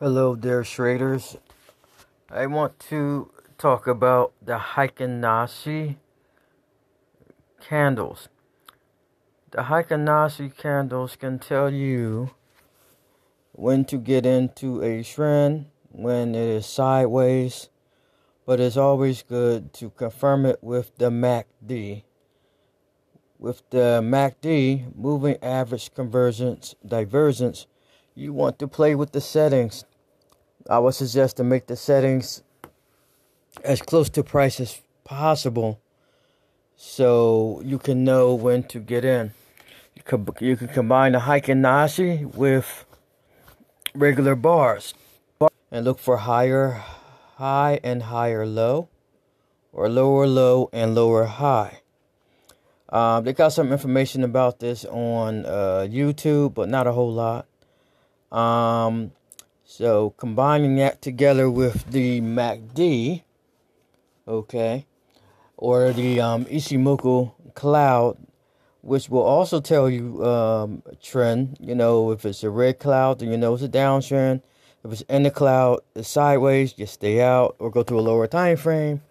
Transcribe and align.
Hello 0.00 0.36
there, 0.36 0.62
traders. 0.62 1.38
I 2.30 2.46
want 2.46 2.78
to 2.88 3.32
talk 3.58 3.88
about 3.88 4.32
the 4.40 4.56
Heikin 4.56 5.22
Ashi 5.22 5.96
candles. 7.60 8.28
The 9.50 9.62
Heikin 9.62 10.06
Ashi 10.06 10.56
candles 10.56 11.16
can 11.16 11.40
tell 11.40 11.72
you 11.72 12.30
when 13.50 13.84
to 13.86 13.96
get 13.96 14.24
into 14.24 14.80
a 14.82 15.02
trend, 15.02 15.66
when 15.90 16.36
it 16.36 16.48
is 16.48 16.66
sideways, 16.66 17.68
but 18.46 18.60
it's 18.60 18.76
always 18.76 19.24
good 19.24 19.72
to 19.72 19.90
confirm 19.90 20.46
it 20.46 20.62
with 20.62 20.96
the 20.98 21.10
MACD. 21.10 22.04
With 23.36 23.68
the 23.70 24.00
MACD, 24.00 24.94
moving 24.94 25.38
average 25.42 25.92
convergence 25.92 26.76
divergence, 26.86 27.66
you 28.14 28.32
want 28.32 28.58
to 28.58 28.66
play 28.66 28.96
with 28.96 29.12
the 29.12 29.20
settings 29.20 29.84
I 30.68 30.78
would 30.78 30.94
suggest 30.94 31.38
to 31.38 31.44
make 31.44 31.66
the 31.66 31.76
settings 31.76 32.42
as 33.64 33.80
close 33.80 34.10
to 34.10 34.22
price 34.22 34.60
as 34.60 34.80
possible 35.04 35.80
so 36.76 37.62
you 37.64 37.78
can 37.78 38.04
know 38.04 38.34
when 38.34 38.62
to 38.64 38.78
get 38.78 39.04
in. 39.04 39.32
You 39.94 40.02
can, 40.02 40.28
you 40.40 40.56
can 40.56 40.68
combine 40.68 41.12
the 41.12 41.20
Heikin 41.20 41.62
Ashi 41.62 42.24
with 42.34 42.84
regular 43.94 44.34
bars 44.34 44.94
and 45.70 45.84
look 45.84 45.98
for 45.98 46.18
higher 46.18 46.82
high 47.36 47.80
and 47.82 48.02
higher 48.02 48.44
low 48.44 48.88
or 49.72 49.88
lower 49.88 50.26
low 50.26 50.68
and 50.72 50.94
lower 50.94 51.24
high. 51.24 51.80
Um, 52.90 53.24
they 53.24 53.32
got 53.32 53.50
some 53.52 53.72
information 53.72 54.24
about 54.24 54.60
this 54.60 54.84
on 54.84 55.46
uh, 55.46 55.86
YouTube, 55.88 56.54
but 56.54 56.68
not 56.68 56.86
a 56.86 56.92
whole 56.92 57.12
lot. 57.12 57.46
Um, 58.32 59.12
so 59.70 60.14
combining 60.16 60.76
that 60.76 61.02
together 61.02 61.50
with 61.50 61.90
the 61.90 62.22
MACD, 62.22 63.22
okay, 64.26 64.86
or 65.58 65.92
the 65.92 66.22
um, 66.22 66.46
Ichimoku 66.46 67.32
cloud, 67.54 68.16
which 68.80 69.10
will 69.10 69.22
also 69.22 69.60
tell 69.60 69.90
you 69.90 70.24
um, 70.24 70.82
trend. 71.02 71.58
You 71.60 71.74
know, 71.74 72.12
if 72.12 72.24
it's 72.24 72.42
a 72.42 72.48
red 72.48 72.78
cloud, 72.78 73.18
then 73.18 73.30
you 73.30 73.36
know 73.36 73.52
it's 73.52 73.62
a 73.62 73.68
downtrend. 73.68 74.40
If 74.82 74.90
it's 74.90 75.02
in 75.02 75.24
the 75.24 75.30
cloud, 75.30 75.80
it's 75.94 76.08
sideways, 76.08 76.72
just 76.72 76.94
stay 76.94 77.20
out 77.20 77.54
or 77.58 77.70
go 77.70 77.82
to 77.82 77.98
a 77.98 78.00
lower 78.00 78.26
time 78.26 78.56
frame. 78.56 79.02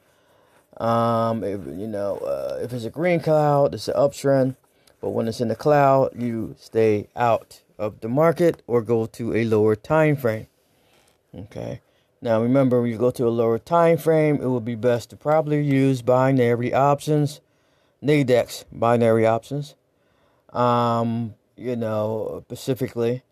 Um, 0.78 1.44
if, 1.44 1.68
you 1.68 1.88
know, 1.88 2.18
uh, 2.18 2.60
if 2.64 2.74
it's 2.74 2.86
a 2.86 2.90
green 2.90 3.20
cloud, 3.20 3.76
it's 3.76 3.90
an 3.90 3.94
uptrend. 3.94 4.56
But 5.02 5.10
when 5.12 5.28
it's 5.28 5.40
in 5.40 5.50
the 5.50 5.56
cloud, 5.56 6.20
you 6.20 6.56
stay 6.58 7.10
out 7.16 7.62
of 7.78 8.00
the 8.02 8.10
market 8.10 8.64
or 8.68 8.82
go 8.82 9.06
to 9.06 9.36
a 9.36 9.44
lower 9.46 9.76
time 9.76 10.16
frame. 10.16 10.48
Okay. 11.36 11.82
Now 12.22 12.42
remember, 12.42 12.82
when 12.82 12.92
you 12.92 12.98
go 12.98 13.12
to 13.12 13.28
a 13.28 13.30
lower 13.30 13.60
time 13.60 13.98
frame, 13.98 14.42
it 14.42 14.48
would 14.48 14.66
be 14.66 14.76
best 14.76 15.12
to 15.12 15.16
probably 15.16 15.64
use 15.64 16.02
binary 16.02 16.74
options, 16.74 17.42
Nadex 18.04 18.66
binary 18.72 19.26
options. 19.26 19.76
Um, 20.52 21.36
you 21.56 21.76
know, 21.76 22.44
specifically, 22.48 23.24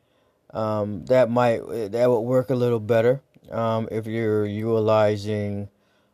um, 0.52 1.06
that 1.06 1.30
might 1.30 1.62
that 1.92 2.10
would 2.10 2.20
work 2.20 2.50
a 2.50 2.56
little 2.56 2.80
better 2.80 3.22
um, 3.52 3.88
if 3.92 4.06
you're 4.06 4.46
utilizing 4.46 5.70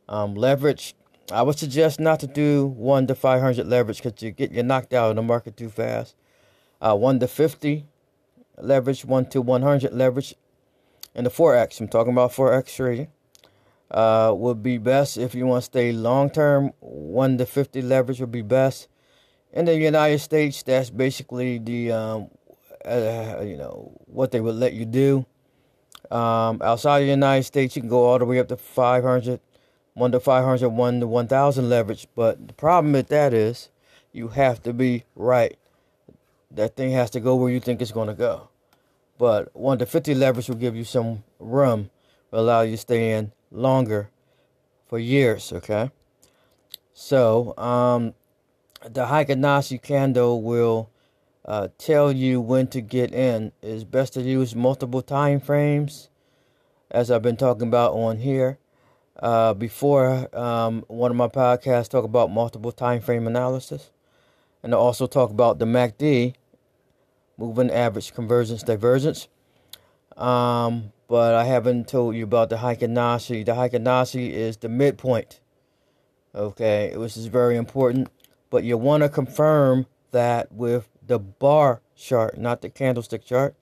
um, 0.07 0.35
leverage. 0.35 0.95
I 1.31 1.43
would 1.43 1.57
suggest 1.57 1.99
not 1.99 2.19
to 2.21 2.27
do 2.27 2.65
one 2.65 3.07
to 3.07 3.15
five 3.15 3.41
hundred 3.41 3.67
leverage 3.67 4.01
because 4.01 4.21
you 4.21 4.31
get 4.31 4.51
you 4.51 4.63
knocked 4.63 4.93
out 4.93 5.09
of 5.09 5.15
the 5.17 5.21
market 5.21 5.57
too 5.57 5.69
fast. 5.69 6.15
Uh, 6.81 6.95
one 6.95 7.19
to 7.19 7.27
fifty 7.27 7.85
leverage, 8.57 9.05
one 9.05 9.25
to 9.29 9.41
one 9.41 9.61
hundred 9.61 9.93
leverage 9.93 10.35
and 11.15 11.25
the 11.25 11.29
forex. 11.29 11.79
I'm 11.79 11.87
talking 11.87 12.13
about 12.13 12.31
forex 12.31 12.75
trading. 12.75 13.09
Uh, 13.89 14.33
would 14.33 14.63
be 14.63 14.77
best 14.77 15.17
if 15.17 15.35
you 15.35 15.45
want 15.45 15.61
to 15.61 15.65
stay 15.65 15.91
long 15.91 16.29
term. 16.29 16.71
One 16.79 17.37
to 17.37 17.45
fifty 17.45 17.81
leverage 17.81 18.21
would 18.21 18.31
be 18.31 18.41
best. 18.41 18.87
In 19.51 19.65
the 19.65 19.75
United 19.75 20.19
States, 20.19 20.63
that's 20.63 20.89
basically 20.89 21.57
the 21.57 21.91
um, 21.91 22.29
uh, 22.85 23.41
you 23.43 23.57
know 23.57 23.91
what 24.05 24.31
they 24.31 24.39
would 24.39 24.55
let 24.55 24.73
you 24.73 24.85
do. 24.85 25.25
Um, 26.09 26.61
outside 26.61 26.99
of 26.99 27.05
the 27.05 27.11
United 27.11 27.43
States, 27.43 27.75
you 27.75 27.81
can 27.81 27.89
go 27.89 28.05
all 28.05 28.19
the 28.19 28.25
way 28.25 28.39
up 28.39 28.49
to 28.49 28.57
500, 28.57 29.39
1 29.93 30.11
to 30.11 30.19
500, 30.19 30.69
1 30.69 30.99
to 30.99 31.07
1,000 31.07 31.69
leverage. 31.69 32.07
But 32.15 32.47
the 32.49 32.53
problem 32.53 32.91
with 32.91 33.07
that 33.07 33.33
is 33.33 33.69
you 34.11 34.29
have 34.29 34.61
to 34.63 34.73
be 34.73 35.05
right. 35.15 35.57
That 36.53 36.75
thing 36.75 36.91
has 36.91 37.09
to 37.11 37.19
go 37.19 37.35
where 37.35 37.51
you 37.51 37.59
think 37.59 37.81
it's 37.81 37.91
going 37.91 38.07
to 38.07 38.13
go. 38.13 38.49
But 39.17 39.55
1 39.55 39.79
to 39.79 39.85
50 39.85 40.15
leverage 40.15 40.49
will 40.49 40.55
give 40.55 40.75
you 40.75 40.83
some 40.83 41.23
room, 41.39 41.89
will 42.29 42.41
allow 42.41 42.61
you 42.61 42.71
to 42.71 42.77
stay 42.77 43.11
in 43.11 43.31
longer 43.51 44.09
for 44.87 44.99
years, 44.99 45.53
okay? 45.53 45.91
So, 46.93 47.55
um, 47.57 48.13
the 48.81 49.05
Heikin 49.05 49.41
Ashi 49.41 49.81
candle 49.81 50.41
will 50.41 50.89
uh, 51.45 51.69
tell 51.77 52.11
you 52.11 52.41
when 52.41 52.67
to 52.67 52.81
get 52.81 53.13
in. 53.13 53.51
It's 53.61 53.83
best 53.83 54.13
to 54.13 54.21
use 54.21 54.55
multiple 54.55 55.01
time 55.01 55.39
frames, 55.39 56.09
as 56.89 57.09
I've 57.09 57.21
been 57.21 57.37
talking 57.37 57.67
about 57.67 57.93
on 57.93 58.17
here. 58.17 58.57
Uh, 59.19 59.53
before 59.53 60.35
um, 60.35 60.83
one 60.87 61.11
of 61.11 61.17
my 61.17 61.27
podcasts 61.27 61.89
talk 61.89 62.03
about 62.03 62.31
multiple 62.31 62.71
time 62.71 63.01
frame 63.01 63.27
analysis, 63.27 63.91
and 64.63 64.73
I 64.73 64.77
also 64.77 65.05
talk 65.05 65.29
about 65.29 65.59
the 65.59 65.65
MACD, 65.65 66.33
moving 67.41 67.71
average 67.71 68.13
convergence 68.13 68.61
divergence. 68.61 69.27
Um, 70.15 70.93
but 71.07 71.33
I 71.33 71.43
haven't 71.45 71.87
told 71.87 72.15
you 72.15 72.23
about 72.23 72.49
the 72.49 72.57
Heikin 72.57 72.93
Ashi. 72.93 73.43
The 73.43 73.53
Heikin 73.53 73.85
Ashi 73.85 74.31
is 74.31 74.57
the 74.57 74.69
midpoint. 74.69 75.39
Okay, 76.35 76.95
which 76.95 77.17
is 77.17 77.25
very 77.25 77.57
important. 77.57 78.09
But 78.49 78.63
you 78.63 78.77
want 78.77 79.01
to 79.03 79.09
confirm 79.09 79.87
that 80.11 80.51
with 80.51 80.87
the 81.05 81.17
bar 81.19 81.81
chart, 81.95 82.37
not 82.37 82.61
the 82.61 82.69
candlestick 82.69 83.25
chart. 83.25 83.55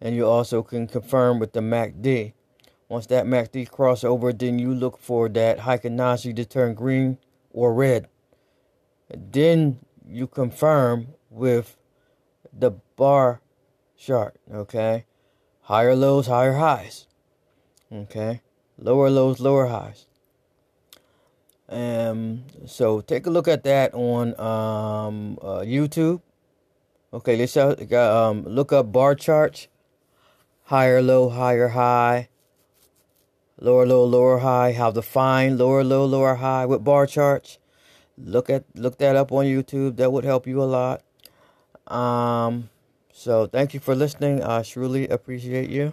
And 0.00 0.16
you 0.16 0.26
also 0.26 0.62
can 0.62 0.88
confirm 0.88 1.38
with 1.38 1.52
the 1.52 1.60
MACD. 1.60 2.32
Once 2.88 3.06
that 3.06 3.24
MACD 3.24 3.70
cross 3.70 4.04
over, 4.04 4.32
then 4.32 4.58
you 4.58 4.74
look 4.74 4.98
for 4.98 5.28
that 5.30 5.60
Heikin 5.60 5.96
Ashi 5.96 6.34
to 6.36 6.44
turn 6.44 6.74
green 6.74 7.18
or 7.50 7.72
red. 7.72 8.08
Then 9.08 9.78
you 10.06 10.26
confirm 10.26 11.08
with 11.30 11.76
the 12.56 12.72
bar 12.96 13.40
chart, 13.96 14.36
okay? 14.52 15.04
Higher 15.62 15.96
lows, 15.96 16.26
higher 16.26 16.54
highs, 16.54 17.06
okay? 17.92 18.42
Lower 18.78 19.10
lows, 19.10 19.40
lower 19.40 19.66
highs. 19.66 20.06
Um, 21.68 22.44
so 22.66 23.00
take 23.00 23.26
a 23.26 23.30
look 23.30 23.48
at 23.48 23.64
that 23.64 23.94
on 23.94 24.38
um, 24.38 25.38
uh, 25.40 25.60
YouTube. 25.60 26.20
Okay, 27.12 27.36
let's 27.36 27.56
uh, 27.56 27.74
um, 27.92 28.44
look 28.44 28.72
up 28.72 28.92
bar 28.92 29.14
charts. 29.14 29.68
Higher 30.64 31.00
low, 31.00 31.28
higher 31.28 31.68
high. 31.68 32.28
Lower 33.60 33.86
low, 33.86 34.04
lower 34.04 34.38
high. 34.38 34.72
How 34.72 34.90
to 34.90 35.00
find 35.00 35.58
lower 35.58 35.84
low, 35.84 36.04
lower 36.04 36.34
high 36.34 36.66
with 36.66 36.84
bar 36.84 37.06
charts. 37.06 37.58
Look 38.18 38.50
at 38.50 38.64
look 38.74 38.98
that 38.98 39.16
up 39.16 39.32
on 39.32 39.44
YouTube. 39.44 39.96
That 39.96 40.12
would 40.12 40.24
help 40.24 40.46
you 40.46 40.62
a 40.62 40.64
lot. 40.64 41.02
Um, 41.86 42.70
so 43.12 43.46
thank 43.46 43.74
you 43.74 43.80
for 43.80 43.94
listening. 43.94 44.42
I 44.42 44.62
truly 44.62 45.08
appreciate 45.08 45.70
you. 45.70 45.92